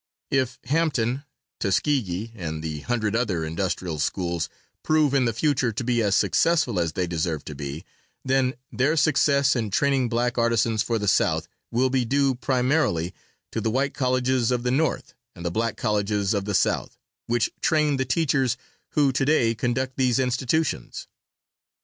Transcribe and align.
If 0.31 0.57
Hampton, 0.63 1.25
Tuskegee 1.59 2.31
and 2.33 2.63
the 2.63 2.79
hundred 2.79 3.15
other 3.15 3.45
industrial 3.45 3.99
schools 3.99 4.49
prove 4.81 5.13
in 5.13 5.25
the 5.25 5.31
future 5.31 5.71
to 5.71 5.83
be 5.83 6.01
as 6.01 6.15
successful 6.15 6.79
as 6.79 6.93
they 6.93 7.05
deserve 7.05 7.45
to 7.45 7.53
be, 7.53 7.85
then 8.25 8.55
their 8.71 8.97
success 8.97 9.55
in 9.55 9.69
training 9.69 10.09
black 10.09 10.39
artisans 10.39 10.81
for 10.81 10.97
the 10.97 11.07
South, 11.07 11.47
will 11.69 11.91
be 11.91 12.03
due 12.03 12.33
primarily 12.33 13.13
to 13.51 13.61
the 13.61 13.69
white 13.69 13.93
colleges 13.93 14.49
of 14.49 14.63
the 14.63 14.71
North 14.71 15.13
and 15.35 15.45
the 15.45 15.51
black 15.51 15.77
colleges 15.77 16.33
of 16.33 16.45
the 16.45 16.55
South, 16.55 16.97
which 17.27 17.51
trained 17.61 17.99
the 17.99 18.03
teachers 18.05 18.57
who 18.93 19.11
to 19.11 19.23
day 19.23 19.53
conduct 19.53 19.97
these 19.97 20.17
institutions. 20.17 21.05